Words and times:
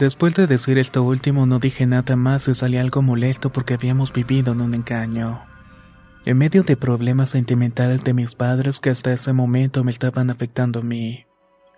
Después 0.00 0.34
de 0.34 0.46
decir 0.46 0.78
esto 0.78 1.02
último 1.02 1.44
no 1.44 1.58
dije 1.58 1.86
nada 1.86 2.16
más 2.16 2.48
y 2.48 2.54
salí 2.54 2.78
algo 2.78 3.02
molesto 3.02 3.52
porque 3.52 3.74
habíamos 3.74 4.14
vivido 4.14 4.54
en 4.54 4.62
un 4.62 4.72
engaño. 4.72 5.42
En 6.24 6.38
medio 6.38 6.62
de 6.62 6.74
problemas 6.78 7.28
sentimentales 7.28 8.02
de 8.02 8.14
mis 8.14 8.34
padres 8.34 8.80
que 8.80 8.88
hasta 8.88 9.12
ese 9.12 9.34
momento 9.34 9.84
me 9.84 9.90
estaban 9.90 10.30
afectando 10.30 10.80
a 10.80 10.82
mí. 10.82 11.26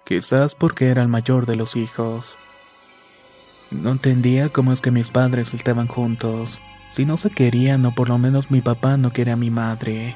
Quizás 0.04 0.54
porque 0.54 0.86
era 0.86 1.02
el 1.02 1.08
mayor 1.08 1.46
de 1.46 1.56
los 1.56 1.74
hijos. 1.74 2.36
No 3.72 3.90
entendía 3.90 4.50
cómo 4.50 4.72
es 4.72 4.80
que 4.80 4.92
mis 4.92 5.08
padres 5.08 5.52
estaban 5.52 5.88
juntos. 5.88 6.60
Si 6.90 7.04
no 7.04 7.16
se 7.16 7.28
querían 7.28 7.84
o 7.86 7.92
por 7.92 8.08
lo 8.08 8.18
menos 8.18 8.52
mi 8.52 8.60
papá 8.60 8.96
no 8.96 9.12
quería 9.12 9.34
a 9.34 9.36
mi 9.36 9.50
madre. 9.50 10.14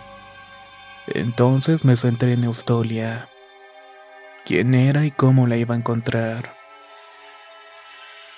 Entonces 1.08 1.84
me 1.84 1.96
centré 1.96 2.34
en 2.34 2.44
Eustolia. 2.44 3.28
¿Quién 4.44 4.74
era 4.74 5.04
y 5.04 5.10
cómo 5.10 5.48
la 5.48 5.56
iba 5.56 5.74
a 5.74 5.78
encontrar? 5.78 6.55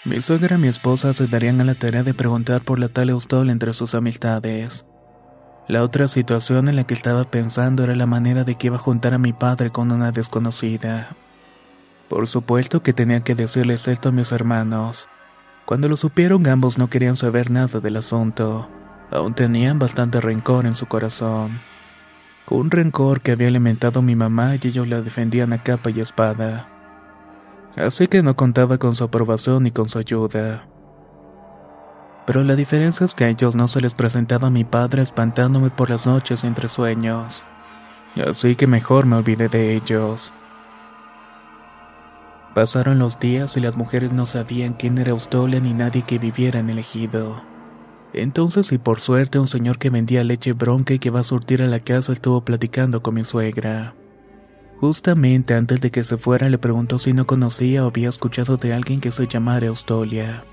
Mi 0.04 0.22
suegra 0.22 0.56
y 0.56 0.60
mi 0.60 0.68
esposa 0.68 1.12
se 1.12 1.26
darían 1.26 1.60
a 1.60 1.64
la 1.64 1.74
tarea 1.74 2.04
de 2.04 2.14
preguntar 2.14 2.62
por 2.62 2.78
la 2.78 2.88
tal 2.88 3.10
Eustol 3.10 3.50
entre 3.50 3.74
sus 3.74 3.96
amistades. 3.96 4.84
La 5.66 5.82
otra 5.82 6.06
situación 6.06 6.68
en 6.68 6.76
la 6.76 6.84
que 6.84 6.94
estaba 6.94 7.24
pensando 7.24 7.82
era 7.82 7.96
la 7.96 8.06
manera 8.06 8.44
de 8.44 8.54
que 8.54 8.68
iba 8.68 8.76
a 8.76 8.80
juntar 8.80 9.12
a 9.12 9.18
mi 9.18 9.32
padre 9.32 9.70
con 9.70 9.90
una 9.90 10.12
desconocida. 10.12 11.16
Por 12.08 12.28
supuesto 12.28 12.80
que 12.80 12.92
tenía 12.92 13.22
que 13.22 13.34
decirles 13.34 13.88
esto 13.88 14.10
a 14.10 14.12
mis 14.12 14.30
hermanos. 14.30 15.08
Cuando 15.66 15.88
lo 15.88 15.96
supieron 15.96 16.46
ambos 16.46 16.78
no 16.78 16.88
querían 16.88 17.16
saber 17.16 17.50
nada 17.50 17.80
del 17.80 17.96
asunto. 17.96 18.68
Aún 19.10 19.34
tenían 19.34 19.80
bastante 19.80 20.20
rencor 20.20 20.64
en 20.64 20.76
su 20.76 20.86
corazón. 20.86 21.58
Un 22.48 22.70
rencor 22.70 23.20
que 23.20 23.32
había 23.32 23.48
alimentado 23.48 24.00
mi 24.00 24.14
mamá 24.14 24.54
y 24.54 24.68
ellos 24.68 24.86
la 24.86 25.02
defendían 25.02 25.52
a 25.52 25.62
capa 25.62 25.90
y 25.90 26.00
espada 26.00 26.77
así 27.76 28.08
que 28.08 28.22
no 28.22 28.36
contaba 28.36 28.78
con 28.78 28.96
su 28.96 29.04
aprobación 29.04 29.64
ni 29.64 29.70
con 29.70 29.88
su 29.88 29.98
ayuda. 29.98 30.66
Pero 32.26 32.44
la 32.44 32.56
diferencia 32.56 33.06
es 33.06 33.14
que 33.14 33.24
a 33.24 33.28
ellos 33.28 33.54
no 33.54 33.68
se 33.68 33.80
les 33.80 33.94
presentaba 33.94 34.48
a 34.48 34.50
mi 34.50 34.64
padre 34.64 35.02
espantándome 35.02 35.70
por 35.70 35.88
las 35.90 36.06
noches 36.06 36.44
entre 36.44 36.68
sueños, 36.68 37.42
así 38.26 38.54
que 38.56 38.66
mejor 38.66 39.06
me 39.06 39.16
olvidé 39.16 39.48
de 39.48 39.74
ellos. 39.76 40.32
Pasaron 42.54 42.98
los 42.98 43.20
días 43.20 43.56
y 43.56 43.60
las 43.60 43.76
mujeres 43.76 44.12
no 44.12 44.26
sabían 44.26 44.74
quién 44.74 44.98
era 44.98 45.10
Eustolia 45.10 45.60
ni 45.60 45.72
nadie 45.74 46.02
que 46.02 46.18
viviera 46.18 46.58
en 46.58 46.70
el 46.70 46.78
ejido. 46.80 47.40
Entonces, 48.12 48.72
y 48.72 48.78
por 48.78 49.00
suerte, 49.00 49.38
un 49.38 49.48
señor 49.48 49.78
que 49.78 49.90
vendía 49.90 50.24
leche 50.24 50.54
bronca 50.54 50.94
y 50.94 50.98
que 50.98 51.10
va 51.10 51.20
a 51.20 51.24
surtir 51.24 51.62
a 51.62 51.66
la 51.66 51.78
casa 51.78 52.12
estuvo 52.12 52.40
platicando 52.40 53.02
con 53.02 53.14
mi 53.14 53.24
suegra. 53.24 53.94
Justamente 54.80 55.54
antes 55.54 55.80
de 55.80 55.90
que 55.90 56.04
se 56.04 56.18
fuera 56.18 56.48
le 56.48 56.58
preguntó 56.58 57.00
si 57.00 57.12
no 57.12 57.26
conocía 57.26 57.84
o 57.84 57.88
había 57.88 58.08
escuchado 58.08 58.56
de 58.56 58.72
alguien 58.72 59.00
que 59.00 59.10
se 59.10 59.26
llamara 59.26 59.66
Eustolia. 59.66 60.44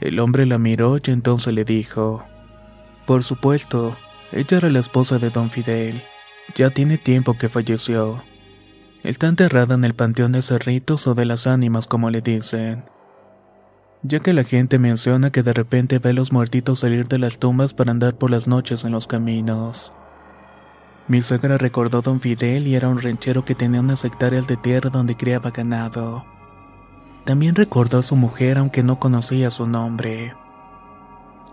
El 0.00 0.18
hombre 0.18 0.46
la 0.46 0.58
miró 0.58 0.96
y 0.96 1.10
entonces 1.10 1.54
le 1.54 1.64
dijo, 1.64 2.24
Por 3.06 3.22
supuesto, 3.22 3.96
ella 4.32 4.58
era 4.58 4.68
la 4.68 4.80
esposa 4.80 5.18
de 5.18 5.30
don 5.30 5.50
Fidel. 5.50 6.02
Ya 6.56 6.70
tiene 6.70 6.98
tiempo 6.98 7.38
que 7.38 7.48
falleció. 7.48 8.22
Está 9.04 9.28
enterrada 9.28 9.76
en 9.76 9.84
el 9.84 9.94
Panteón 9.94 10.32
de 10.32 10.42
Cerritos 10.42 11.06
o 11.06 11.14
de 11.14 11.24
las 11.24 11.46
Ánimas 11.46 11.86
como 11.86 12.10
le 12.10 12.22
dicen. 12.22 12.84
Ya 14.02 14.20
que 14.20 14.32
la 14.32 14.42
gente 14.42 14.78
menciona 14.80 15.30
que 15.30 15.44
de 15.44 15.52
repente 15.52 16.00
ve 16.00 16.10
a 16.10 16.14
los 16.14 16.32
muertitos 16.32 16.80
salir 16.80 17.06
de 17.06 17.18
las 17.18 17.38
tumbas 17.38 17.74
para 17.74 17.92
andar 17.92 18.16
por 18.16 18.30
las 18.30 18.48
noches 18.48 18.84
en 18.84 18.92
los 18.92 19.06
caminos. 19.06 19.92
Mi 21.08 21.22
suegra 21.22 21.56
recordó 21.56 21.98
a 21.98 22.02
don 22.02 22.20
Fidel 22.20 22.66
y 22.66 22.74
era 22.74 22.88
un 22.88 23.00
ranchero 23.00 23.44
que 23.44 23.54
tenía 23.54 23.80
unas 23.80 24.04
hectáreas 24.04 24.46
de 24.48 24.56
tierra 24.56 24.90
donde 24.90 25.16
criaba 25.16 25.50
ganado. 25.50 26.24
También 27.24 27.54
recordó 27.54 27.98
a 27.98 28.02
su 28.02 28.16
mujer 28.16 28.58
aunque 28.58 28.82
no 28.82 28.98
conocía 28.98 29.50
su 29.50 29.66
nombre. 29.66 30.34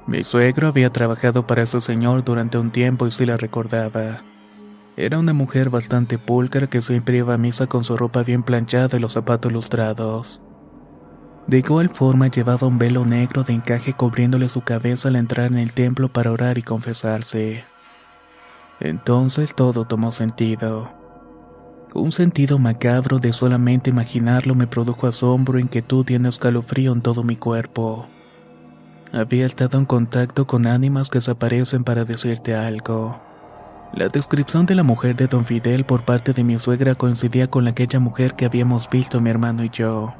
Mi 0.07 0.23
suegro 0.23 0.67
había 0.67 0.91
trabajado 0.91 1.45
para 1.45 1.63
ese 1.63 1.81
señor 1.81 2.23
durante 2.23 2.57
un 2.57 2.71
tiempo 2.71 3.05
y 3.07 3.11
sí 3.11 3.25
la 3.25 3.37
recordaba. 3.37 4.21
Era 4.97 5.19
una 5.19 5.33
mujer 5.33 5.69
bastante 5.69 6.17
pulcra 6.17 6.67
que 6.67 6.81
siempre 6.81 7.17
iba 7.17 7.33
a 7.33 7.37
misa 7.37 7.67
con 7.67 7.83
su 7.83 7.95
ropa 7.95 8.23
bien 8.23 8.43
planchada 8.43 8.97
y 8.97 8.99
los 8.99 9.13
zapatos 9.13 9.51
lustrados. 9.51 10.41
De 11.47 11.59
igual 11.59 11.89
forma 11.89 12.27
llevaba 12.27 12.67
un 12.67 12.77
velo 12.77 13.05
negro 13.05 13.43
de 13.43 13.53
encaje 13.53 13.93
cubriéndole 13.93 14.49
su 14.49 14.61
cabeza 14.61 15.09
al 15.09 15.15
entrar 15.15 15.51
en 15.51 15.57
el 15.57 15.73
templo 15.73 16.09
para 16.09 16.31
orar 16.31 16.57
y 16.57 16.63
confesarse. 16.63 17.65
Entonces 18.83 19.55
todo 19.55 19.85
tomó 19.85 20.11
sentido. 20.11 20.89
Un 21.93 22.11
sentido 22.11 22.59
macabro 22.59 23.19
de 23.19 23.31
solamente 23.31 23.89
imaginarlo 23.89 24.55
me 24.55 24.67
produjo 24.67 25.07
asombro, 25.07 25.57
inquietud 25.57 26.05
y 26.09 26.17
un 26.17 26.25
escalofrío 26.25 26.91
en 26.91 26.99
todo 27.01 27.23
mi 27.23 27.37
cuerpo. 27.37 28.07
Había 29.13 29.45
estado 29.45 29.77
en 29.77 29.85
contacto 29.85 30.45
con 30.45 30.67
ánimas 30.67 31.09
que 31.09 31.21
se 31.21 31.31
aparecen 31.31 31.85
para 31.85 32.03
decirte 32.03 32.55
algo. 32.55 33.21
La 33.93 34.09
descripción 34.09 34.65
de 34.65 34.75
la 34.75 34.83
mujer 34.83 35.15
de 35.15 35.27
don 35.27 35.45
Fidel 35.45 35.85
por 35.85 36.01
parte 36.01 36.33
de 36.33 36.43
mi 36.43 36.59
suegra 36.59 36.95
coincidía 36.95 37.49
con 37.49 37.67
aquella 37.67 38.01
mujer 38.01 38.33
que 38.33 38.45
habíamos 38.45 38.89
visto 38.89 39.21
mi 39.21 39.29
hermano 39.29 39.63
y 39.63 39.69
yo. 39.69 40.13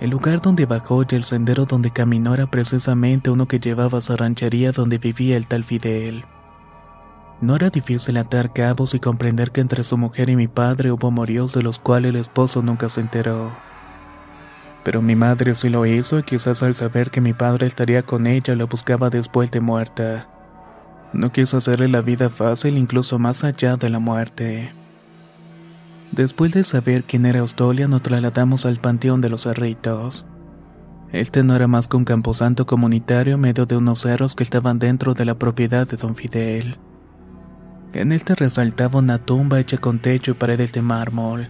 El 0.00 0.10
lugar 0.10 0.42
donde 0.42 0.66
bajó 0.66 1.04
y 1.08 1.14
el 1.14 1.22
sendero 1.22 1.64
donde 1.64 1.92
caminó 1.92 2.34
era 2.34 2.46
precisamente 2.48 3.30
uno 3.30 3.46
que 3.46 3.60
llevaba 3.60 3.98
a 3.98 4.00
esa 4.00 4.16
ranchería 4.16 4.72
donde 4.72 4.98
vivía 4.98 5.36
el 5.36 5.46
tal 5.46 5.62
Fidel. 5.62 6.24
No 7.40 7.54
era 7.54 7.68
difícil 7.68 8.16
atar 8.16 8.52
cabos 8.54 8.94
y 8.94 9.00
comprender 9.00 9.50
que 9.50 9.60
entre 9.60 9.84
su 9.84 9.98
mujer 9.98 10.30
y 10.30 10.36
mi 10.36 10.48
padre 10.48 10.90
hubo 10.90 11.08
amoríos 11.08 11.52
de 11.52 11.62
los 11.62 11.78
cuales 11.78 12.08
el 12.10 12.16
esposo 12.16 12.62
nunca 12.62 12.88
se 12.88 13.02
enteró. 13.02 13.52
Pero 14.84 15.02
mi 15.02 15.16
madre 15.16 15.54
sí 15.54 15.68
lo 15.68 15.84
hizo 15.84 16.18
y 16.18 16.22
quizás 16.22 16.62
al 16.62 16.74
saber 16.74 17.10
que 17.10 17.20
mi 17.20 17.34
padre 17.34 17.66
estaría 17.66 18.04
con 18.04 18.26
ella 18.26 18.56
la 18.56 18.64
buscaba 18.64 19.10
después 19.10 19.50
de 19.50 19.60
muerta. 19.60 20.28
No 21.12 21.30
quiso 21.30 21.58
hacerle 21.58 21.88
la 21.88 22.00
vida 22.00 22.30
fácil 22.30 22.78
incluso 22.78 23.18
más 23.18 23.44
allá 23.44 23.76
de 23.76 23.90
la 23.90 23.98
muerte. 23.98 24.72
Después 26.12 26.52
de 26.52 26.64
saber 26.64 27.04
quién 27.04 27.26
era 27.26 27.40
Austolia, 27.40 27.86
nos 27.88 28.02
trasladamos 28.02 28.64
al 28.64 28.76
Panteón 28.78 29.20
de 29.20 29.28
los 29.28 29.42
Cerritos. 29.42 30.24
Este 31.12 31.42
no 31.42 31.54
era 31.54 31.66
más 31.66 31.86
que 31.86 31.96
un 31.96 32.04
camposanto 32.04 32.64
comunitario 32.64 33.34
en 33.34 33.40
medio 33.40 33.66
de 33.66 33.76
unos 33.76 34.00
cerros 34.00 34.34
que 34.34 34.42
estaban 34.42 34.78
dentro 34.78 35.14
de 35.14 35.24
la 35.24 35.34
propiedad 35.34 35.86
de 35.86 35.96
don 35.96 36.14
Fidel. 36.14 36.78
En 37.96 38.12
este 38.12 38.34
resaltaba 38.34 38.98
una 38.98 39.16
tumba 39.16 39.58
hecha 39.58 39.78
con 39.78 40.00
techo 40.00 40.32
y 40.32 40.34
paredes 40.34 40.74
de 40.74 40.82
mármol, 40.82 41.48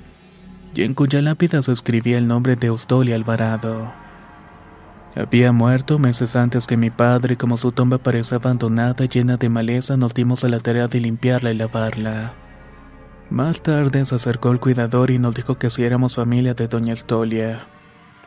y 0.77 0.85
en 0.85 0.95
cuya 0.95 1.21
lápida 1.21 1.61
se 1.61 1.73
escribía 1.73 2.19
el 2.19 2.29
nombre 2.29 2.55
de 2.55 2.69
Austolia 2.69 3.17
Alvarado. 3.17 3.91
Había 5.17 5.51
muerto 5.51 5.99
meses 5.99 6.37
antes 6.37 6.69
que 6.69 6.77
mi 6.77 6.91
padre 6.91 7.35
y 7.35 7.37
como 7.37 7.57
su 7.57 7.73
tumba 7.73 7.99
parecía 7.99 8.37
abandonada 8.37 9.07
llena 9.07 9.37
de 9.37 9.49
maleza 9.49 9.97
nos 9.97 10.15
dimos 10.15 10.45
a 10.45 10.49
la 10.49 10.61
tarea 10.61 10.87
de 10.87 11.01
limpiarla 11.01 11.51
y 11.51 11.57
lavarla. 11.57 12.35
Más 13.29 13.61
tarde 13.61 14.07
se 14.07 14.15
acercó 14.15 14.53
el 14.53 14.61
cuidador 14.61 15.11
y 15.11 15.19
nos 15.19 15.35
dijo 15.35 15.59
que 15.59 15.69
si 15.69 15.83
éramos 15.83 16.15
familia 16.15 16.55
de 16.55 16.69
doña 16.69 16.93
Austolia 16.93 17.67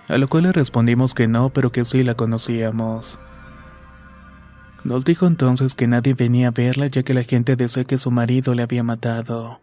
a 0.09 0.17
lo 0.17 0.27
cual 0.27 0.43
le 0.43 0.51
respondimos 0.51 1.13
que 1.13 1.27
no, 1.27 1.51
pero 1.51 1.71
que 1.71 1.85
sí 1.85 2.03
la 2.03 2.15
conocíamos. 2.15 3.19
Nos 4.83 5.05
dijo 5.05 5.27
entonces 5.27 5.75
que 5.75 5.87
nadie 5.87 6.13
venía 6.13 6.49
a 6.49 6.51
verla 6.51 6.87
ya 6.87 7.03
que 7.03 7.13
la 7.13 7.23
gente 7.23 7.55
decía 7.55 7.83
que 7.83 7.97
su 7.97 8.11
marido 8.11 8.53
le 8.55 8.63
había 8.63 8.83
matado, 8.83 9.59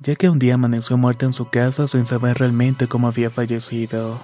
ya 0.00 0.14
que 0.14 0.28
un 0.28 0.38
día 0.38 0.54
amaneció 0.54 0.96
muerta 0.96 1.26
en 1.26 1.32
su 1.32 1.48
casa 1.48 1.88
sin 1.88 2.06
saber 2.06 2.38
realmente 2.38 2.86
cómo 2.86 3.08
había 3.08 3.30
fallecido. 3.30 4.20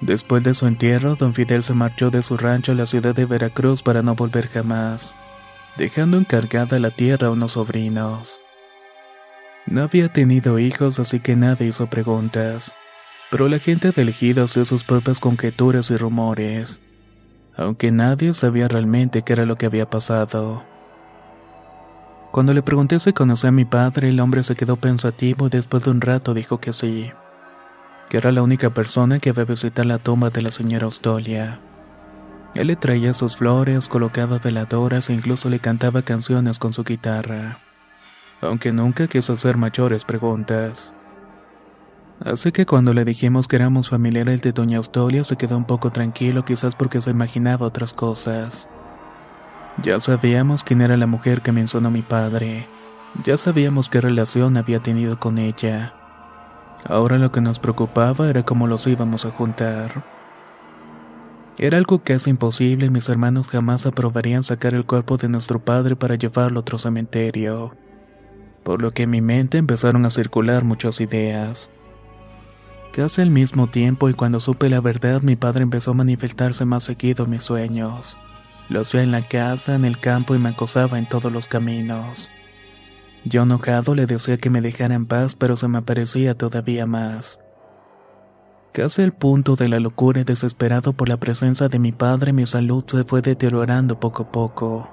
Después 0.00 0.44
de 0.44 0.54
su 0.54 0.66
entierro, 0.66 1.16
don 1.16 1.34
Fidel 1.34 1.62
se 1.62 1.74
marchó 1.74 2.10
de 2.10 2.22
su 2.22 2.36
rancho 2.36 2.72
a 2.72 2.74
la 2.74 2.86
ciudad 2.86 3.14
de 3.14 3.24
Veracruz 3.24 3.82
para 3.82 4.02
no 4.02 4.14
volver 4.14 4.48
jamás, 4.48 5.14
dejando 5.76 6.18
encargada 6.18 6.78
la 6.78 6.90
tierra 6.90 7.28
a 7.28 7.30
unos 7.30 7.52
sobrinos. 7.52 8.38
No 9.66 9.82
había 9.82 10.12
tenido 10.12 10.58
hijos, 10.58 10.98
así 10.98 11.20
que 11.20 11.36
nadie 11.36 11.68
hizo 11.68 11.88
preguntas 11.88 12.72
pero 13.30 13.48
la 13.48 13.58
gente 13.58 13.90
del 13.92 14.08
ejido 14.08 14.48
sus 14.48 14.84
propias 14.84 15.20
conjeturas 15.20 15.90
y 15.90 15.96
rumores, 15.96 16.80
aunque 17.58 17.90
nadie 17.90 18.32
sabía 18.34 18.68
realmente 18.68 19.22
qué 19.22 19.32
era 19.32 19.44
lo 19.44 19.56
que 19.56 19.66
había 19.66 19.90
pasado. 19.90 20.62
Cuando 22.30 22.54
le 22.54 22.62
pregunté 22.62 23.00
si 23.00 23.12
conocía 23.12 23.48
a 23.48 23.52
mi 23.52 23.64
padre, 23.64 24.10
el 24.10 24.20
hombre 24.20 24.44
se 24.44 24.54
quedó 24.54 24.76
pensativo 24.76 25.48
y 25.48 25.50
después 25.50 25.84
de 25.84 25.90
un 25.90 26.00
rato 26.00 26.34
dijo 26.34 26.60
que 26.60 26.72
sí, 26.72 27.10
que 28.08 28.16
era 28.16 28.30
la 28.30 28.42
única 28.42 28.70
persona 28.70 29.18
que 29.18 29.30
había 29.30 29.44
visitado 29.44 29.88
la 29.88 29.98
tumba 29.98 30.30
de 30.30 30.42
la 30.42 30.52
señora 30.52 30.84
Austolia. 30.84 31.58
Él 32.54 32.68
le 32.68 32.76
traía 32.76 33.12
sus 33.12 33.36
flores, 33.36 33.88
colocaba 33.88 34.38
veladoras 34.38 35.10
e 35.10 35.14
incluso 35.14 35.50
le 35.50 35.58
cantaba 35.58 36.02
canciones 36.02 36.58
con 36.58 36.72
su 36.72 36.84
guitarra, 36.84 37.58
aunque 38.40 38.72
nunca 38.72 39.08
quiso 39.08 39.32
hacer 39.32 39.56
mayores 39.56 40.04
preguntas. 40.04 40.92
Así 42.24 42.50
que 42.50 42.66
cuando 42.66 42.92
le 42.94 43.04
dijimos 43.04 43.46
que 43.46 43.56
éramos 43.56 43.90
familiares 43.90 44.42
de 44.42 44.52
Doña 44.52 44.78
Austolia 44.78 45.22
se 45.22 45.36
quedó 45.36 45.56
un 45.56 45.64
poco 45.64 45.90
tranquilo 45.90 46.44
quizás 46.44 46.74
porque 46.74 47.00
se 47.00 47.10
imaginaba 47.10 47.66
otras 47.66 47.92
cosas. 47.92 48.68
Ya 49.82 50.00
sabíamos 50.00 50.64
quién 50.64 50.80
era 50.80 50.96
la 50.96 51.06
mujer 51.06 51.42
que 51.42 51.52
mencionó 51.52 51.90
mi 51.90 52.02
padre. 52.02 52.66
Ya 53.24 53.36
sabíamos 53.36 53.88
qué 53.88 54.00
relación 54.00 54.56
había 54.56 54.80
tenido 54.80 55.20
con 55.20 55.38
ella. 55.38 55.94
Ahora 56.84 57.18
lo 57.18 57.30
que 57.30 57.40
nos 57.40 57.60
preocupaba 57.60 58.28
era 58.28 58.44
cómo 58.44 58.66
los 58.66 58.86
íbamos 58.88 59.24
a 59.24 59.30
juntar. 59.30 60.04
Era 61.56 61.78
algo 61.78 62.00
casi 62.00 62.30
imposible 62.30 62.86
y 62.86 62.90
mis 62.90 63.08
hermanos 63.08 63.48
jamás 63.48 63.86
aprobarían 63.86 64.42
sacar 64.42 64.74
el 64.74 64.84
cuerpo 64.84 65.16
de 65.16 65.28
nuestro 65.28 65.60
padre 65.60 65.94
para 65.94 66.16
llevarlo 66.16 66.58
a 66.58 66.62
otro 66.62 66.78
cementerio. 66.78 67.74
Por 68.64 68.82
lo 68.82 68.90
que 68.90 69.04
en 69.04 69.10
mi 69.10 69.20
mente 69.20 69.58
empezaron 69.58 70.04
a 70.04 70.10
circular 70.10 70.64
muchas 70.64 71.00
ideas. 71.00 71.70
Casi 72.98 73.20
al 73.20 73.30
mismo 73.30 73.68
tiempo 73.68 74.08
y 74.08 74.14
cuando 74.14 74.40
supe 74.40 74.68
la 74.68 74.80
verdad 74.80 75.22
mi 75.22 75.36
padre 75.36 75.62
empezó 75.62 75.92
a 75.92 75.94
manifestarse 75.94 76.64
más 76.64 76.82
seguido 76.82 77.26
en 77.26 77.30
mis 77.30 77.44
sueños. 77.44 78.16
Lo 78.68 78.80
hacía 78.80 79.04
en 79.04 79.12
la 79.12 79.22
casa, 79.22 79.76
en 79.76 79.84
el 79.84 80.00
campo 80.00 80.34
y 80.34 80.40
me 80.40 80.48
acosaba 80.48 80.98
en 80.98 81.08
todos 81.08 81.32
los 81.32 81.46
caminos. 81.46 82.28
Yo 83.24 83.44
enojado 83.44 83.94
le 83.94 84.06
decía 84.06 84.36
que 84.36 84.50
me 84.50 84.60
dejara 84.60 84.96
en 84.96 85.06
paz 85.06 85.36
pero 85.36 85.56
se 85.56 85.68
me 85.68 85.78
aparecía 85.78 86.36
todavía 86.36 86.86
más. 86.86 87.38
Casi 88.72 89.02
al 89.02 89.12
punto 89.12 89.54
de 89.54 89.68
la 89.68 89.78
locura 89.78 90.22
y 90.22 90.24
desesperado 90.24 90.92
por 90.92 91.08
la 91.08 91.18
presencia 91.18 91.68
de 91.68 91.78
mi 91.78 91.92
padre 91.92 92.32
mi 92.32 92.46
salud 92.46 92.84
se 92.84 93.04
fue 93.04 93.22
deteriorando 93.22 94.00
poco 94.00 94.24
a 94.24 94.32
poco. 94.32 94.90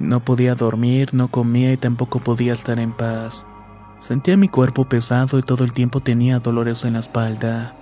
No 0.00 0.24
podía 0.24 0.56
dormir, 0.56 1.14
no 1.14 1.28
comía 1.28 1.72
y 1.72 1.76
tampoco 1.76 2.18
podía 2.18 2.54
estar 2.54 2.80
en 2.80 2.90
paz. 2.90 3.44
Sentía 4.00 4.36
mi 4.36 4.48
cuerpo 4.48 4.84
pesado 4.84 5.38
y 5.38 5.42
todo 5.42 5.64
el 5.64 5.72
tiempo 5.72 6.00
tenía 6.00 6.38
dolores 6.38 6.84
en 6.84 6.94
la 6.94 7.00
espalda. 7.00 7.74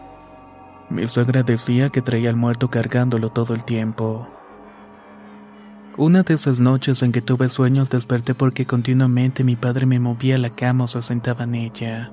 Mi 0.88 1.06
suegra 1.06 1.42
decía 1.42 1.90
que 1.90 2.02
traía 2.02 2.30
al 2.30 2.36
muerto 2.36 2.70
cargándolo 2.70 3.30
todo 3.30 3.54
el 3.54 3.64
tiempo. 3.64 4.26
Una 5.98 6.22
de 6.22 6.34
esas 6.34 6.58
noches 6.58 7.02
en 7.02 7.12
que 7.12 7.22
tuve 7.22 7.48
sueños 7.48 7.90
desperté 7.90 8.34
porque 8.34 8.66
continuamente 8.66 9.44
mi 9.44 9.56
padre 9.56 9.86
me 9.86 9.98
movía 9.98 10.38
la 10.38 10.50
cama 10.50 10.84
o 10.84 10.88
se 10.88 11.02
sentaba 11.02 11.44
en 11.44 11.54
ella. 11.54 12.12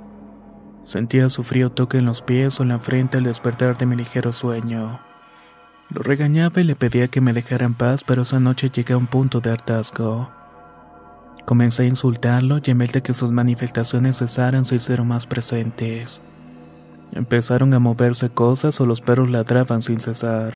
Sentía 0.83 1.29
su 1.29 1.43
frío 1.43 1.69
toque 1.69 1.97
en 1.97 2.05
los 2.05 2.21
pies 2.21 2.59
o 2.59 2.63
en 2.63 2.69
la 2.69 2.79
frente 2.79 3.17
al 3.17 3.23
despertar 3.23 3.77
de 3.77 3.85
mi 3.85 3.95
ligero 3.95 4.33
sueño. 4.33 4.99
Lo 5.89 6.01
regañaba 6.01 6.61
y 6.61 6.63
le 6.63 6.75
pedía 6.75 7.07
que 7.07 7.21
me 7.21 7.33
dejara 7.33 7.65
en 7.65 7.73
paz, 7.73 8.03
pero 8.05 8.23
esa 8.23 8.39
noche 8.39 8.69
llegué 8.69 8.93
a 8.93 8.97
un 8.97 9.07
punto 9.07 9.39
de 9.41 9.51
hartazgo. 9.51 10.29
Comencé 11.45 11.83
a 11.83 11.85
insultarlo 11.85 12.59
y 12.63 12.71
en 12.71 12.77
vez 12.77 12.91
de 12.93 13.01
que 13.01 13.13
sus 13.13 13.31
manifestaciones 13.31 14.17
cesaran 14.17 14.65
se 14.65 14.75
hicieron 14.75 15.07
más 15.07 15.25
presentes. 15.25 16.21
Empezaron 17.13 17.73
a 17.73 17.79
moverse 17.79 18.29
cosas 18.29 18.79
o 18.79 18.85
los 18.85 19.01
perros 19.01 19.29
ladraban 19.29 19.81
sin 19.81 19.99
cesar. 19.99 20.53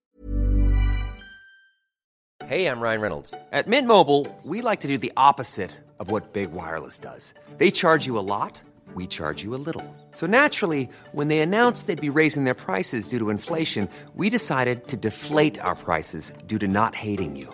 Hey, 2.47 2.65
I'm 2.65 2.79
Ryan 2.79 3.01
Reynolds. 3.01 3.33
At 3.51 3.67
Mint 3.67 3.87
Mobile, 3.87 4.25
we 4.45 4.61
like 4.61 4.79
to 4.79 4.87
do 4.87 4.97
the 4.97 5.11
opposite 5.17 5.71
of 5.99 6.09
what 6.09 6.31
Big 6.31 6.53
Wireless 6.53 6.97
does. 6.97 7.33
They 7.57 7.71
charge 7.71 8.07
you 8.07 8.17
a 8.17 8.23
lot, 8.23 8.61
we 8.95 9.05
charge 9.05 9.43
you 9.43 9.53
a 9.53 9.59
little. 9.59 9.83
So 10.13 10.27
naturally, 10.27 10.87
when 11.11 11.27
they 11.27 11.39
announced 11.39 11.87
they'd 11.87 11.99
be 11.99 12.09
raising 12.09 12.45
their 12.45 12.53
prices 12.53 13.09
due 13.09 13.19
to 13.19 13.29
inflation, 13.29 13.89
we 14.15 14.29
decided 14.29 14.87
to 14.87 14.95
deflate 14.95 15.59
our 15.59 15.75
prices 15.75 16.31
due 16.47 16.57
to 16.59 16.67
not 16.69 16.95
hating 16.95 17.35
you. 17.35 17.53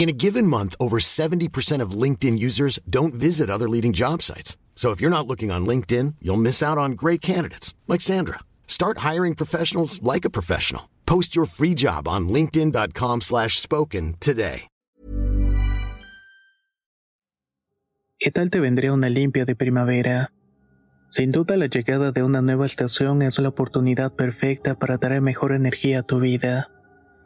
In 0.00 0.08
a 0.08 0.16
given 0.16 0.46
month, 0.46 0.74
over 0.80 0.98
70% 0.98 1.82
of 1.82 1.90
LinkedIn 1.90 2.38
users 2.38 2.78
don't 2.88 3.12
visit 3.12 3.50
other 3.50 3.68
leading 3.68 3.92
job 3.92 4.22
sites. 4.22 4.56
So 4.74 4.92
if 4.92 5.00
you're 5.02 5.10
not 5.10 5.26
looking 5.26 5.50
on 5.50 5.66
LinkedIn, 5.66 6.14
you'll 6.22 6.40
miss 6.40 6.62
out 6.62 6.78
on 6.78 6.92
great 6.92 7.20
candidates 7.20 7.74
like 7.86 8.00
Sandra. 8.00 8.38
Start 8.66 9.04
hiring 9.04 9.34
professionals 9.34 10.00
like 10.02 10.24
a 10.24 10.30
professional. 10.30 10.88
Post 11.04 11.36
your 11.36 11.44
free 11.44 11.74
job 11.74 12.08
on 12.08 12.30
linkedin.com/spoken 12.30 14.14
today. 14.20 14.62
¿Qué 18.18 18.30
tal 18.30 18.50
te 18.50 18.58
vendría 18.58 18.94
una 18.94 19.10
limpia 19.10 19.44
de 19.44 19.54
primavera? 19.54 20.32
Sin 21.10 21.30
duda 21.30 21.58
la 21.58 21.66
llegada 21.66 22.10
de 22.12 22.22
una 22.22 22.40
nueva 22.40 22.64
estación 22.64 23.20
es 23.20 23.38
la 23.38 23.48
oportunidad 23.50 24.14
perfecta 24.14 24.76
para 24.76 24.96
traer 24.96 25.20
mejor 25.20 25.52
energía 25.52 26.00
a 26.00 26.02
tu 26.04 26.20
vida. 26.20 26.68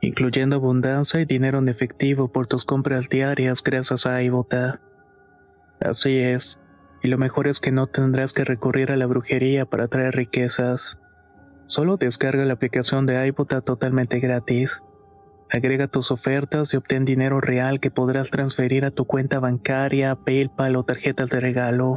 Incluyendo 0.00 0.56
abundancia 0.56 1.20
y 1.20 1.24
dinero 1.24 1.58
en 1.58 1.68
efectivo 1.68 2.32
por 2.32 2.46
tus 2.46 2.64
compras 2.64 3.08
diarias 3.08 3.62
gracias 3.62 4.06
a 4.06 4.22
iBota. 4.22 4.80
Así 5.80 6.18
es, 6.18 6.60
y 7.02 7.08
lo 7.08 7.18
mejor 7.18 7.48
es 7.48 7.60
que 7.60 7.72
no 7.72 7.86
tendrás 7.86 8.32
que 8.32 8.44
recurrir 8.44 8.90
a 8.90 8.96
la 8.96 9.06
brujería 9.06 9.66
para 9.66 9.88
traer 9.88 10.14
riquezas. 10.14 10.98
Solo 11.66 11.96
descarga 11.96 12.44
la 12.44 12.54
aplicación 12.54 13.06
de 13.06 13.26
iBota 13.28 13.60
totalmente 13.60 14.20
gratis. 14.20 14.82
Agrega 15.50 15.88
tus 15.88 16.10
ofertas 16.10 16.74
y 16.74 16.76
obtén 16.76 17.04
dinero 17.04 17.40
real 17.40 17.80
que 17.80 17.90
podrás 17.90 18.30
transferir 18.30 18.84
a 18.84 18.90
tu 18.90 19.04
cuenta 19.04 19.38
bancaria, 19.38 20.14
PayPal 20.14 20.76
o 20.76 20.84
tarjetas 20.84 21.28
de 21.30 21.40
regalo. 21.40 21.96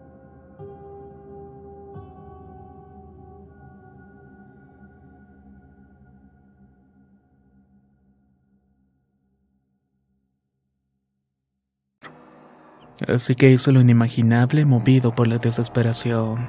Así 13.13 13.35
que 13.35 13.51
hizo 13.51 13.71
lo 13.71 13.81
inimaginable 13.81 14.63
movido 14.65 15.13
por 15.13 15.27
la 15.27 15.37
desesperación. 15.37 16.47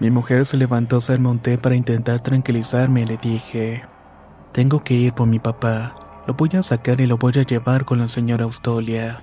Mi 0.00 0.10
mujer 0.10 0.46
se 0.46 0.56
levantó 0.56 0.96
a 0.96 0.98
hacerme 0.98 1.28
un 1.28 1.38
para 1.38 1.76
intentar 1.76 2.20
tranquilizarme 2.20 3.02
y 3.02 3.06
le 3.06 3.18
dije, 3.18 3.82
tengo 4.52 4.82
que 4.82 4.94
ir 4.94 5.12
por 5.12 5.28
mi 5.28 5.38
papá, 5.38 5.94
lo 6.26 6.34
voy 6.34 6.50
a 6.54 6.62
sacar 6.62 7.00
y 7.00 7.06
lo 7.06 7.18
voy 7.18 7.32
a 7.36 7.42
llevar 7.42 7.84
con 7.84 7.98
la 7.98 8.08
señora 8.08 8.44
Austolia. 8.44 9.22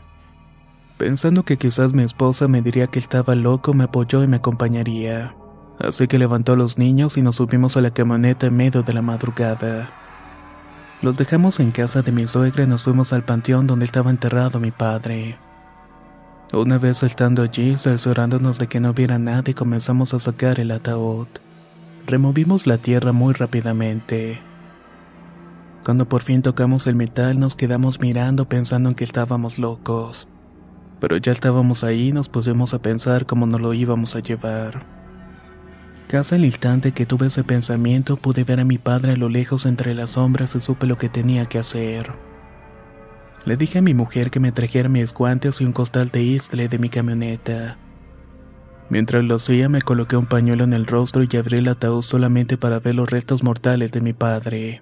Pensando 0.97 1.43
que 1.43 1.57
quizás 1.57 1.93
mi 1.93 2.03
esposa 2.03 2.47
me 2.47 2.61
diría 2.61 2.87
que 2.87 2.99
estaba 2.99 3.35
loco, 3.35 3.73
me 3.73 3.83
apoyó 3.83 4.23
y 4.23 4.27
me 4.27 4.37
acompañaría. 4.37 5.35
Así 5.79 6.07
que 6.07 6.17
levantó 6.17 6.53
a 6.53 6.57
los 6.57 6.77
niños 6.77 7.17
y 7.17 7.21
nos 7.21 7.35
subimos 7.35 7.75
a 7.75 7.81
la 7.81 7.91
camioneta 7.91 8.47
en 8.47 8.55
medio 8.55 8.83
de 8.83 8.93
la 8.93 9.01
madrugada. 9.01 9.89
Los 11.01 11.17
dejamos 11.17 11.59
en 11.59 11.71
casa 11.71 12.01
de 12.01 12.13
mi 12.13 12.25
suegra 12.25 12.63
y 12.63 12.67
nos 12.67 12.85
fuimos 12.85 13.11
al 13.11 13.23
panteón 13.23 13.67
donde 13.67 13.83
estaba 13.83 14.09
enterrado 14.09 14.61
mi 14.61 14.71
padre. 14.71 15.37
Una 16.53 16.77
vez 16.77 17.03
estando 17.03 17.41
allí, 17.41 17.75
cerciorándonos 17.75 18.59
de 18.59 18.67
que 18.67 18.79
no 18.79 18.91
hubiera 18.91 19.17
nadie, 19.17 19.53
comenzamos 19.53 20.13
a 20.13 20.19
sacar 20.19 20.59
el 20.59 20.71
ataúd. 20.71 21.27
Removimos 22.05 22.67
la 22.67 22.77
tierra 22.77 23.11
muy 23.11 23.33
rápidamente. 23.33 24.39
Cuando 25.83 26.07
por 26.07 26.21
fin 26.21 26.43
tocamos 26.43 26.87
el 26.87 26.95
metal, 26.95 27.39
nos 27.39 27.55
quedamos 27.55 27.99
mirando 27.99 28.47
pensando 28.47 28.89
en 28.89 28.95
que 28.95 29.03
estábamos 29.03 29.57
locos. 29.57 30.27
Pero 30.99 31.17
ya 31.17 31.31
estábamos 31.31 31.83
ahí 31.83 32.09
y 32.09 32.11
nos 32.11 32.29
pusimos 32.29 32.73
a 32.73 32.79
pensar 32.79 33.25
cómo 33.25 33.47
nos 33.47 33.59
lo 33.59 33.73
íbamos 33.73 34.15
a 34.15 34.19
llevar. 34.19 34.85
Casi 36.07 36.35
al 36.35 36.45
instante 36.45 36.91
que 36.91 37.07
tuve 37.07 37.27
ese 37.27 37.43
pensamiento, 37.43 38.17
pude 38.17 38.43
ver 38.43 38.59
a 38.59 38.65
mi 38.65 38.77
padre 38.77 39.13
a 39.13 39.17
lo 39.17 39.29
lejos 39.29 39.65
entre 39.65 39.95
las 39.95 40.11
sombras 40.11 40.55
y 40.55 40.59
supe 40.59 40.85
lo 40.85 40.97
que 40.97 41.09
tenía 41.09 41.47
que 41.47 41.57
hacer. 41.57 42.34
Le 43.45 43.57
dije 43.57 43.77
a 43.77 43.81
mi 43.83 43.93
mujer 43.93 44.31
que 44.31 44.39
me 44.39 44.51
trajera 44.51 44.89
mis 44.89 45.13
guantes 45.13 45.61
y 45.61 45.65
un 45.65 45.71
costal 45.71 46.09
de 46.09 46.23
isle 46.23 46.67
de 46.67 46.79
mi 46.79 46.89
camioneta. 46.89 47.77
Mientras 48.89 49.23
lo 49.23 49.35
hacía 49.35 49.69
me 49.69 49.81
coloqué 49.81 50.17
un 50.17 50.25
pañuelo 50.25 50.63
en 50.63 50.73
el 50.73 50.87
rostro 50.87 51.23
y 51.23 51.37
abrí 51.37 51.59
el 51.59 51.67
ataúd 51.67 52.01
solamente 52.01 52.57
para 52.57 52.79
ver 52.79 52.95
los 52.95 53.09
restos 53.09 53.43
mortales 53.43 53.91
de 53.91 54.01
mi 54.01 54.13
padre. 54.13 54.81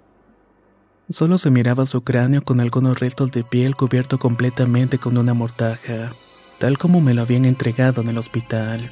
Solo 1.09 1.37
se 1.37 1.51
miraba 1.51 1.85
su 1.85 2.03
cráneo 2.03 2.41
con 2.41 2.61
algunos 2.61 2.99
restos 2.99 3.31
de 3.33 3.43
piel 3.43 3.75
cubierto 3.75 4.17
completamente 4.17 4.97
con 4.97 5.17
una 5.17 5.33
mortaja, 5.33 6.11
tal 6.59 6.77
como 6.77 7.01
me 7.01 7.13
lo 7.13 7.21
habían 7.21 7.43
entregado 7.43 8.01
en 8.01 8.09
el 8.09 8.17
hospital. 8.17 8.89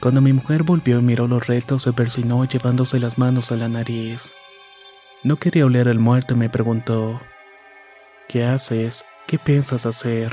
Cuando 0.00 0.20
mi 0.20 0.32
mujer 0.32 0.62
volvió 0.62 1.00
y 1.00 1.02
miró 1.02 1.26
los 1.26 1.46
restos 1.46 1.82
se 1.82 1.92
persinó 1.92 2.44
llevándose 2.44 3.00
las 3.00 3.18
manos 3.18 3.50
a 3.50 3.56
la 3.56 3.68
nariz. 3.68 4.32
No 5.24 5.36
quería 5.36 5.66
oler 5.66 5.88
al 5.88 6.00
muerto 6.00 6.34
me 6.34 6.48
preguntó, 6.48 7.20
¿Qué 8.32 8.46
haces? 8.46 9.04
¿Qué 9.26 9.38
piensas 9.38 9.84
hacer? 9.84 10.32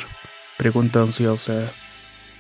Preguntó 0.58 1.02
ansiosa. 1.02 1.66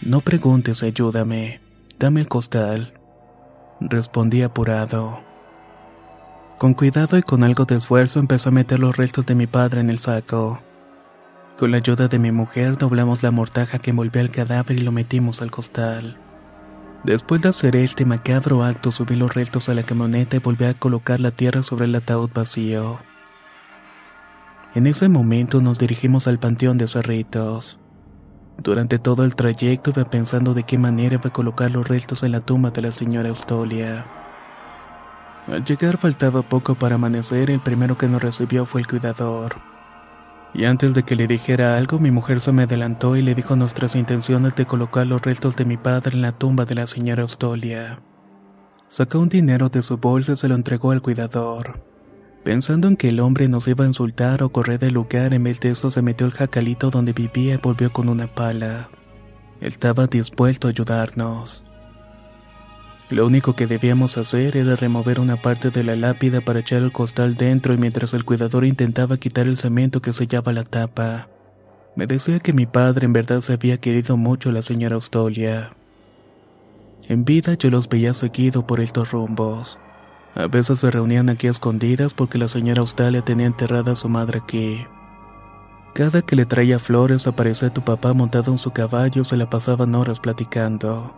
No 0.01 0.21
preguntes, 0.21 0.83
ayúdame. 0.83 1.59
Dame 1.99 2.21
el 2.21 2.29
costal. 2.29 2.93
Respondí 3.81 4.41
apurado. 4.41 5.19
Con 6.59 6.73
cuidado 6.75 7.17
y 7.17 7.23
con 7.23 7.43
algo 7.43 7.65
de 7.65 7.75
esfuerzo 7.75 8.21
empezó 8.21 8.47
a 8.47 8.51
meter 8.53 8.79
los 8.79 8.95
restos 8.95 9.25
de 9.25 9.35
mi 9.35 9.47
padre 9.47 9.81
en 9.81 9.89
el 9.89 9.99
saco. 9.99 10.61
Con 11.57 11.71
la 11.71 11.77
ayuda 11.77 12.07
de 12.07 12.19
mi 12.19 12.31
mujer 12.31 12.77
doblamos 12.77 13.21
la 13.21 13.31
mortaja 13.31 13.79
que 13.79 13.89
envolvía 13.89 14.21
el 14.21 14.29
cadáver 14.29 14.77
y 14.77 14.81
lo 14.81 14.93
metimos 14.93 15.41
al 15.41 15.51
costal. 15.51 16.17
Después 17.03 17.41
de 17.41 17.49
hacer 17.49 17.75
este 17.75 18.05
macabro 18.05 18.63
acto 18.63 18.93
subí 18.93 19.17
los 19.17 19.35
restos 19.35 19.67
a 19.67 19.73
la 19.73 19.83
camioneta 19.83 20.37
y 20.37 20.39
volví 20.39 20.63
a 20.63 20.73
colocar 20.73 21.19
la 21.19 21.31
tierra 21.31 21.63
sobre 21.63 21.83
el 21.83 21.95
ataúd 21.95 22.29
vacío. 22.33 22.99
En 24.79 24.87
ese 24.87 25.09
momento 25.09 25.59
nos 25.59 25.77
dirigimos 25.77 26.25
al 26.29 26.39
Panteón 26.39 26.77
de 26.77 26.87
Cerritos. 26.87 27.77
Durante 28.63 28.97
todo 28.97 29.25
el 29.25 29.35
trayecto 29.35 29.89
iba 29.89 30.09
pensando 30.09 30.53
de 30.53 30.63
qué 30.63 30.77
manera 30.77 31.15
iba 31.15 31.25
a 31.25 31.33
colocar 31.33 31.69
los 31.69 31.89
restos 31.89 32.23
en 32.23 32.31
la 32.31 32.39
tumba 32.39 32.71
de 32.71 32.83
la 32.83 32.93
señora 32.93 33.27
Austolia. 33.27 34.05
Al 35.47 35.65
llegar 35.65 35.97
faltaba 35.97 36.43
poco 36.43 36.75
para 36.75 36.95
amanecer, 36.95 37.51
el 37.51 37.59
primero 37.59 37.97
que 37.97 38.07
nos 38.07 38.23
recibió 38.23 38.65
fue 38.65 38.79
el 38.79 38.87
cuidador. 38.87 39.57
Y 40.53 40.63
antes 40.63 40.93
de 40.93 41.03
que 41.03 41.17
le 41.17 41.27
dijera 41.27 41.75
algo, 41.75 41.99
mi 41.99 42.11
mujer 42.11 42.39
se 42.39 42.53
me 42.53 42.63
adelantó 42.63 43.17
y 43.17 43.21
le 43.21 43.35
dijo 43.35 43.57
nuestras 43.57 43.97
intenciones 43.97 44.55
de 44.55 44.65
colocar 44.65 45.05
los 45.05 45.21
restos 45.21 45.57
de 45.57 45.65
mi 45.65 45.75
padre 45.75 46.15
en 46.15 46.21
la 46.21 46.31
tumba 46.31 46.63
de 46.63 46.75
la 46.75 46.87
señora 46.87 47.23
Austolia. 47.23 47.99
Sacó 48.87 49.19
un 49.19 49.27
dinero 49.27 49.67
de 49.67 49.81
su 49.81 49.97
bolsa 49.97 50.31
y 50.31 50.37
se 50.37 50.47
lo 50.47 50.55
entregó 50.55 50.91
al 50.91 51.01
cuidador. 51.01 51.88
Pensando 52.43 52.87
en 52.87 52.95
que 52.95 53.09
el 53.09 53.19
hombre 53.19 53.47
nos 53.47 53.67
iba 53.67 53.83
a 53.83 53.87
insultar 53.87 54.43
o 54.43 54.49
correr 54.49 54.79
del 54.79 54.93
lugar, 54.93 55.33
en 55.33 55.43
vez 55.43 55.59
de 55.59 55.71
eso 55.71 55.91
se 55.91 56.01
metió 56.01 56.25
al 56.25 56.31
jacalito 56.31 56.89
donde 56.89 57.13
vivía 57.13 57.55
y 57.55 57.57
volvió 57.57 57.91
con 57.91 58.09
una 58.09 58.27
pala. 58.27 58.89
estaba 59.61 60.07
dispuesto 60.07 60.67
a 60.67 60.71
ayudarnos. 60.71 61.65
Lo 63.09 63.25
único 63.25 63.55
que 63.55 63.67
debíamos 63.67 64.17
hacer 64.17 64.55
era 64.55 64.75
remover 64.75 65.19
una 65.19 65.35
parte 65.35 65.69
de 65.69 65.83
la 65.83 65.95
lápida 65.95 66.41
para 66.41 66.59
echar 66.59 66.81
el 66.83 66.91
costal 66.91 67.35
dentro 67.35 67.73
y 67.73 67.77
mientras 67.77 68.13
el 68.13 68.23
cuidador 68.23 68.63
intentaba 68.63 69.17
quitar 69.17 69.47
el 69.47 69.57
cemento 69.57 70.01
que 70.01 70.13
sellaba 70.13 70.53
la 70.53 70.63
tapa. 70.63 71.27
Me 71.95 72.07
decía 72.07 72.39
que 72.39 72.53
mi 72.53 72.67
padre 72.67 73.05
en 73.05 73.13
verdad 73.13 73.41
se 73.41 73.53
había 73.53 73.79
querido 73.79 74.15
mucho 74.15 74.49
a 74.49 74.51
la 74.53 74.61
señora 74.61 74.95
Austolia. 74.95 75.73
En 77.07 77.25
vida 77.25 77.55
yo 77.55 77.71
los 77.71 77.89
veía 77.89 78.13
seguido 78.13 78.65
por 78.67 78.79
estos 78.79 79.11
rumbos. 79.11 79.79
A 80.35 80.47
veces 80.47 80.79
se 80.79 80.91
reunían 80.91 81.29
aquí 81.29 81.47
a 81.47 81.51
escondidas 81.51 82.13
porque 82.13 82.37
la 82.37 82.47
señora 82.47 82.81
Australia 82.81 83.21
tenía 83.23 83.47
enterrada 83.47 83.93
a 83.93 83.95
su 83.95 84.09
madre 84.09 84.39
aquí. 84.39 84.85
Cada 85.93 86.21
que 86.21 86.35
le 86.35 86.45
traía 86.45 86.79
flores 86.79 87.25
aparecía 87.27 87.73
tu 87.73 87.81
papá 87.81 88.13
montado 88.13 88.51
en 88.51 88.57
su 88.57 88.71
caballo, 88.71 89.23
se 89.23 89.37
la 89.37 89.49
pasaban 89.49 89.95
horas 89.95 90.19
platicando. 90.19 91.13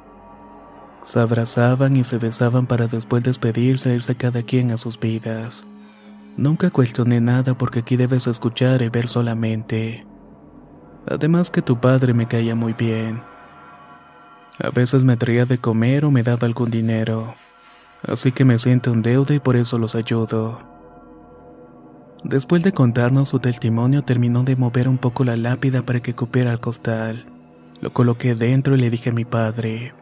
Se 1.05 1.19
abrazaban 1.19 1.97
y 1.97 2.03
se 2.03 2.17
besaban 2.17 2.67
para 2.67 2.87
después 2.87 3.23
despedirse 3.23 3.91
e 3.91 3.95
irse 3.95 4.15
cada 4.15 4.43
quien 4.43 4.71
a 4.71 4.77
sus 4.77 4.99
vidas. 4.99 5.65
Nunca 6.37 6.69
cuestioné 6.69 7.19
nada 7.19 7.53
porque 7.55 7.79
aquí 7.79 7.97
debes 7.97 8.27
escuchar 8.27 8.81
y 8.81 8.89
ver 8.89 9.07
solamente. 9.09 10.05
Además 11.05 11.49
que 11.49 11.61
tu 11.61 11.79
padre 11.79 12.13
me 12.13 12.27
caía 12.27 12.55
muy 12.55 12.73
bien. 12.73 13.21
A 14.57 14.69
veces 14.69 15.03
me 15.03 15.17
traía 15.17 15.45
de 15.45 15.57
comer 15.57 16.05
o 16.05 16.11
me 16.11 16.23
daba 16.23 16.47
algún 16.47 16.71
dinero 16.71 17.35
así 18.07 18.31
que 18.31 18.45
me 18.45 18.57
siento 18.57 18.91
en 18.91 19.01
deuda 19.01 19.35
y 19.35 19.39
por 19.39 19.55
eso 19.55 19.77
los 19.77 19.95
ayudo. 19.95 20.59
Después 22.23 22.63
de 22.63 22.71
contarnos 22.71 23.29
su 23.29 23.39
testimonio, 23.39 24.03
terminó 24.03 24.43
de 24.43 24.55
mover 24.55 24.87
un 24.87 24.97
poco 24.97 25.23
la 25.23 25.37
lápida 25.37 25.81
para 25.83 26.01
que 26.01 26.13
cupiera 26.13 26.51
al 26.51 26.59
costal. 26.59 27.25
Lo 27.81 27.91
coloqué 27.93 28.35
dentro 28.35 28.75
y 28.75 28.79
le 28.79 28.91
dije 28.91 29.09
a 29.09 29.13
mi 29.13 29.25
padre, 29.25 29.93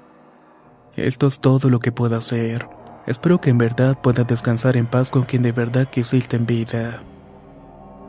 esto 0.96 1.28
es 1.28 1.40
todo 1.40 1.70
lo 1.70 1.80
que 1.80 1.94
puedo 1.94 2.18
hacer. 2.18 2.68
Espero 3.08 3.40
que 3.40 3.50
en 3.50 3.58
verdad 3.58 3.98
pueda 4.02 4.26
descansar 4.26 4.76
en 4.76 4.86
paz 4.86 5.10
con 5.10 5.24
quien 5.24 5.44
de 5.44 5.54
verdad 5.54 5.88
quisiste 5.90 6.36
en 6.36 6.46
vida. 6.46 7.02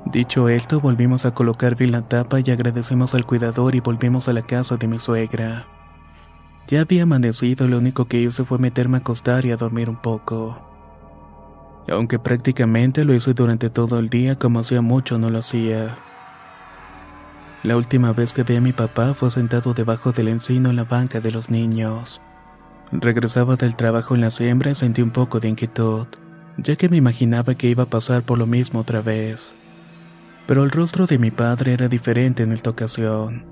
Dicho 0.06 0.48
esto, 0.48 0.80
volvimos 0.80 1.24
a 1.24 1.32
colocar 1.32 1.76
bien 1.76 1.92
la 1.92 2.02
tapa 2.02 2.40
y 2.40 2.50
agradecemos 2.50 3.14
al 3.14 3.26
cuidador 3.26 3.74
y 3.74 3.80
volvimos 3.80 4.28
a 4.28 4.32
la 4.32 4.42
casa 4.42 4.76
de 4.76 4.88
mi 4.88 4.98
suegra. 4.98 5.66
Ya 6.68 6.82
había 6.82 7.02
amanecido 7.02 7.66
lo 7.66 7.78
único 7.78 8.06
que 8.06 8.20
hice 8.20 8.44
fue 8.44 8.58
meterme 8.58 8.98
a 8.98 9.00
acostar 9.00 9.44
y 9.44 9.52
a 9.52 9.56
dormir 9.56 9.88
un 9.90 10.00
poco. 10.00 10.60
Aunque 11.88 12.18
prácticamente 12.18 13.04
lo 13.04 13.14
hice 13.14 13.34
durante 13.34 13.70
todo 13.70 13.98
el 13.98 14.08
día 14.08 14.36
como 14.36 14.60
hacía 14.60 14.80
mucho 14.80 15.18
no 15.18 15.30
lo 15.30 15.38
hacía. 15.38 15.98
La 17.62 17.76
última 17.76 18.12
vez 18.12 18.32
que 18.32 18.42
vi 18.42 18.56
a 18.56 18.60
mi 18.60 18.72
papá 18.72 19.12
fue 19.12 19.30
sentado 19.30 19.74
debajo 19.74 20.12
del 20.12 20.28
encino 20.28 20.70
en 20.70 20.76
la 20.76 20.84
banca 20.84 21.20
de 21.20 21.30
los 21.30 21.50
niños. 21.50 22.20
Regresaba 22.92 23.56
del 23.56 23.76
trabajo 23.76 24.14
en 24.14 24.20
la 24.22 24.30
siembra 24.30 24.70
y 24.70 24.74
sentí 24.74 25.02
un 25.02 25.10
poco 25.10 25.40
de 25.40 25.48
inquietud, 25.48 26.06
ya 26.56 26.76
que 26.76 26.88
me 26.88 26.96
imaginaba 26.96 27.54
que 27.54 27.68
iba 27.68 27.84
a 27.84 27.90
pasar 27.90 28.22
por 28.22 28.38
lo 28.38 28.46
mismo 28.46 28.80
otra 28.80 29.02
vez. 29.02 29.54
Pero 30.46 30.64
el 30.64 30.70
rostro 30.70 31.06
de 31.06 31.18
mi 31.18 31.30
padre 31.30 31.74
era 31.74 31.88
diferente 31.88 32.42
en 32.42 32.52
esta 32.52 32.70
ocasión. 32.70 33.44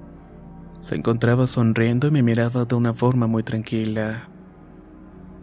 Se 0.81 0.95
encontraba 0.95 1.47
sonriendo 1.47 2.07
y 2.07 2.11
me 2.11 2.23
miraba 2.23 2.65
de 2.65 2.75
una 2.75 2.95
forma 2.95 3.27
muy 3.27 3.43
tranquila. 3.43 4.29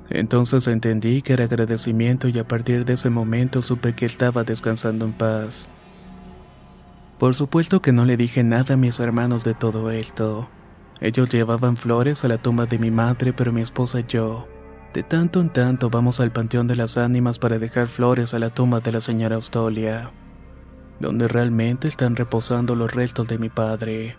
Entonces 0.10 0.68
entendí 0.68 1.22
que 1.22 1.34
era 1.34 1.46
agradecimiento 1.46 2.28
y 2.28 2.38
a 2.40 2.48
partir 2.48 2.86
de 2.86 2.94
ese 2.94 3.10
momento 3.10 3.62
supe 3.62 3.94
que 3.94 4.06
estaba 4.06 4.44
descansando 4.44 5.06
en 5.06 5.14
paz. 5.14 5.68
Por 7.20 7.34
supuesto 7.34 7.82
que 7.82 7.92
no 7.92 8.06
le 8.06 8.18
dije 8.18 8.44
nada 8.44 8.76
a 8.76 8.78
mis 8.78 9.00
hermanos 9.00 9.44
de 9.44 9.54
todo 9.54 9.90
esto. 9.90 10.50
Ellos 11.02 11.32
llevaban 11.32 11.76
flores 11.76 12.24
a 12.24 12.28
la 12.28 12.38
tumba 12.38 12.66
de 12.66 12.78
mi 12.78 12.92
madre, 12.92 13.34
pero 13.34 13.52
mi 13.52 13.62
esposa 13.62 14.02
y 14.02 14.06
yo, 14.08 14.48
de 14.94 15.04
tanto 15.04 15.42
en 15.42 15.50
tanto 15.50 15.90
vamos 15.90 16.20
al 16.20 16.32
Panteón 16.32 16.68
de 16.68 16.76
las 16.76 16.98
Ánimas 16.98 17.40
para 17.40 17.60
dejar 17.60 17.88
flores 17.88 18.34
a 18.34 18.40
la 18.40 18.50
tumba 18.50 18.80
de 18.80 18.92
la 18.92 19.02
señora 19.02 19.36
Austolia, 19.36 20.12
donde 21.00 21.28
realmente 21.28 21.88
están 21.88 22.16
reposando 22.16 22.76
los 22.76 22.94
restos 22.94 23.28
de 23.28 23.38
mi 23.38 23.50
padre. 23.50 24.18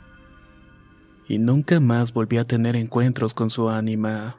Y 1.28 1.38
nunca 1.38 1.80
más 1.80 2.12
volví 2.12 2.36
a 2.36 2.44
tener 2.44 2.76
encuentros 2.76 3.34
con 3.34 3.50
su 3.50 3.68
ánima. 3.68 4.38